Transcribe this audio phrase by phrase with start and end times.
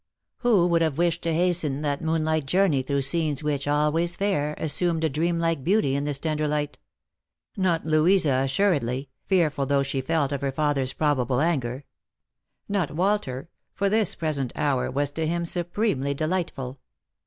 [0.37, 5.03] Who would have wished to hasten that moonlight journey: through scenes which, always fair, assumed
[5.03, 6.79] a dream like beauty in this tender light?
[7.55, 11.83] Not Louisa assuredly, fearful though she felt of her father's probable anger.
[12.67, 16.79] Not Walter, for this present hour was to him supremely delightful.